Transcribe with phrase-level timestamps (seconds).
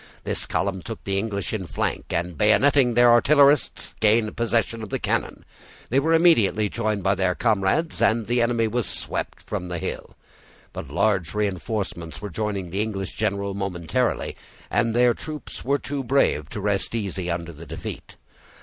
[0.23, 4.97] This column took the English in flank, and, bayoneting their artillerists, gained possession of the
[4.97, 5.45] cannon.
[5.91, 10.15] They were immediately joined by their comrades, and the enemy was swept from the hill.
[10.73, 14.35] But large reenforcements were joining the English general momentarily,
[14.71, 18.15] and their troops were too brave to rest easy under the defeat.